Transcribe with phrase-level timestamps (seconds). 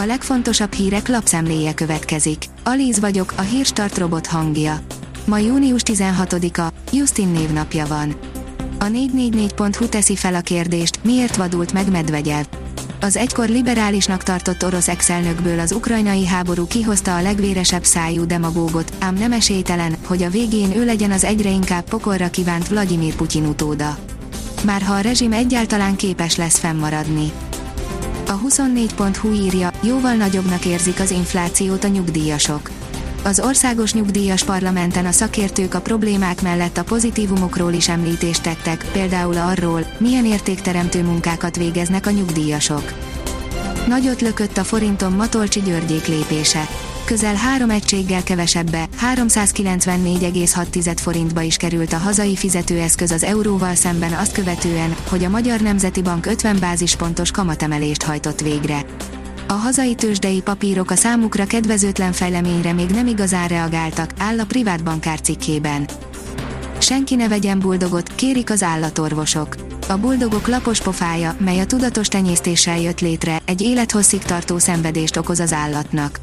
[0.00, 2.44] A legfontosabb hírek lapszemléje következik.
[2.64, 4.80] Alíz vagyok, a hírstart robot hangja.
[5.24, 8.16] Ma június 16-a, Justin névnapja van.
[8.78, 12.44] A 444.hu teszi fel a kérdést, miért vadult meg Medvegyev.
[13.00, 19.14] Az egykor liberálisnak tartott orosz exelnökből az ukrajnai háború kihozta a legvéresebb szájú demagógot, ám
[19.14, 23.98] nem esélytelen, hogy a végén ő legyen az egyre inkább pokolra kívánt Vladimir Putyin utóda.
[24.64, 27.32] Már ha a rezsim egyáltalán képes lesz fennmaradni.
[28.28, 32.70] A 24.hu írja, jóval nagyobbnak érzik az inflációt a nyugdíjasok.
[33.24, 39.36] Az országos nyugdíjas parlamenten a szakértők a problémák mellett a pozitívumokról is említést tettek, például
[39.36, 42.92] arról, milyen értékteremtő munkákat végeznek a nyugdíjasok.
[43.86, 46.68] Nagyot lökött a forinton Matolcsi Györgyék lépése.
[47.08, 54.32] Közel három egységgel kevesebbe, 394,6 forintba is került a hazai fizetőeszköz az euróval szemben azt
[54.32, 58.84] követően, hogy a Magyar Nemzeti Bank 50 bázispontos kamatemelést hajtott végre.
[59.46, 64.84] A hazai tőzsdei papírok a számukra kedvezőtlen fejleményre még nem igazán reagáltak, áll a privát
[64.84, 65.88] bankár cikkében.
[66.78, 69.56] Senki ne vegyen buldogot, kérik az állatorvosok.
[69.88, 75.40] A buldogok lapos pofája, mely a tudatos tenyésztéssel jött létre, egy élethosszig tartó szenvedést okoz
[75.40, 76.18] az állatnak.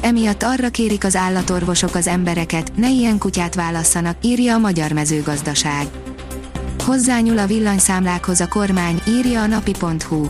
[0.00, 5.86] Emiatt arra kérik az állatorvosok az embereket, ne ilyen kutyát válasszanak, írja a Magyar Mezőgazdaság.
[6.84, 10.26] Hozzányúl a villanyszámlákhoz a kormány, írja a napi.hu.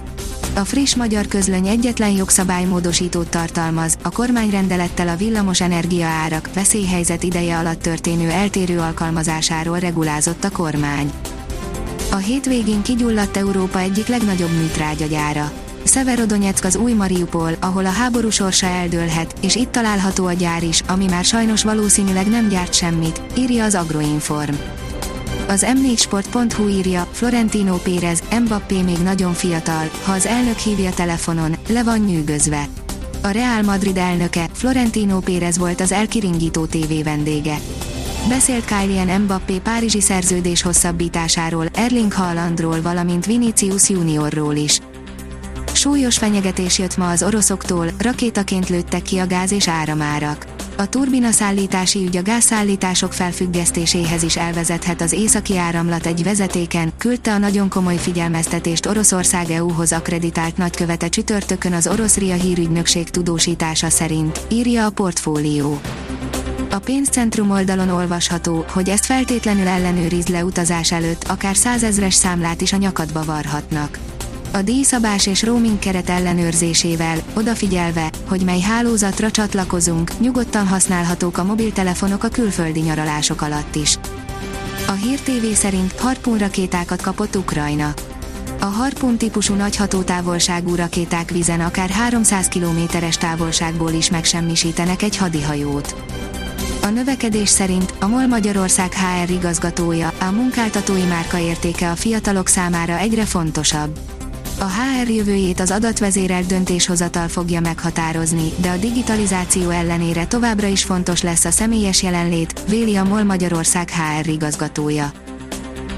[0.55, 7.58] A friss magyar közlöny egyetlen jogszabálymódosítót tartalmaz, a kormányrendelettel a villamos energia árak veszélyhelyzet ideje
[7.58, 11.12] alatt történő eltérő alkalmazásáról regulázott a kormány.
[12.11, 15.52] A hétvégén kigyulladt Európa egyik legnagyobb műtrágyagyára.
[15.89, 20.83] Severodonyeck az új Mariupol, ahol a háború sorsa eldőlhet, és itt található a gyár is,
[20.89, 24.55] ami már sajnos valószínűleg nem gyárt semmit, írja az Agroinform.
[25.48, 31.83] Az m4sport.hu írja, Florentino Pérez, Mbappé még nagyon fiatal, ha az elnök hívja telefonon, le
[31.83, 32.69] van nyűgözve.
[33.23, 37.58] A Real Madrid elnöke, Florentino Pérez volt az elkiringító TV vendége.
[38.28, 44.80] Beszélt Kylian Mbappé párizsi szerződés hosszabbításáról, Erling Haalandról valamint Vinicius Juniorról is.
[45.78, 50.46] Súlyos fenyegetés jött ma az oroszoktól, rakétaként lőttek ki a gáz és áramárak.
[50.77, 57.33] A turbina szállítási ügy a gázszállítások felfüggesztéséhez is elvezethet az északi áramlat egy vezetéken, küldte
[57.33, 64.40] a nagyon komoly figyelmeztetést Oroszország EU-hoz akreditált nagykövete csütörtökön az orosz RIA hírügynökség tudósítása szerint,
[64.48, 65.80] írja a portfólió.
[66.70, 72.72] A pénzcentrum oldalon olvasható, hogy ezt feltétlenül ellenőriz le utazás előtt, akár százezres számlát is
[72.72, 73.98] a nyakadba varhatnak
[74.53, 82.25] a díjszabás és roaming keret ellenőrzésével, odafigyelve, hogy mely hálózatra csatlakozunk, nyugodtan használhatók a mobiltelefonok
[82.25, 83.98] a külföldi nyaralások alatt is.
[84.86, 87.95] A Hír TV szerint Harpun rakétákat kapott Ukrajna.
[88.61, 95.95] A Harpun típusú nagy hatótávolságú rakéták vizen akár 300 kilométeres távolságból is megsemmisítenek egy hadihajót.
[96.83, 102.98] A növekedés szerint a MOL Magyarország HR igazgatója, a munkáltatói márka értéke a fiatalok számára
[102.98, 103.98] egyre fontosabb.
[104.61, 111.23] A HR jövőjét az adatvezérelt döntéshozatal fogja meghatározni, de a digitalizáció ellenére továbbra is fontos
[111.23, 115.13] lesz a személyes jelenlét, véli a MOL Magyarország HR igazgatója.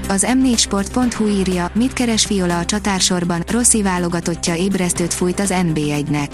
[0.07, 6.29] Az m4sport.hu írja, mit keres Fiola a csatársorban, Rossi válogatottja ébresztőt fújt az NB1-nek.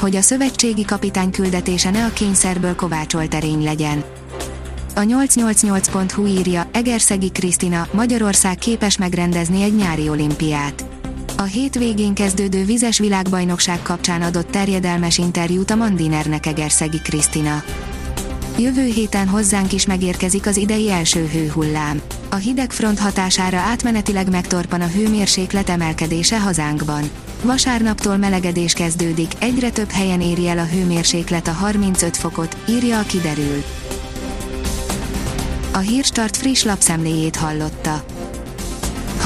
[0.00, 4.04] Hogy a szövetségi kapitány küldetése ne a kényszerből kovácsolt erény legyen.
[4.94, 10.84] A 888.hu írja, Egerszegi Krisztina, Magyarország képes megrendezni egy nyári olimpiát
[11.36, 17.62] a hétvégén kezdődő vizes világbajnokság kapcsán adott terjedelmes interjút a Mandinernek Egerszegi Krisztina.
[18.58, 22.00] Jövő héten hozzánk is megérkezik az idei első hőhullám.
[22.30, 27.10] A hideg front hatására átmenetileg megtorpan a hőmérséklet emelkedése hazánkban.
[27.42, 33.02] Vasárnaptól melegedés kezdődik, egyre több helyen éri el a hőmérséklet a 35 fokot, írja a
[33.02, 33.62] kiderül.
[35.72, 38.04] A Hírstart friss lapszemléjét hallotta.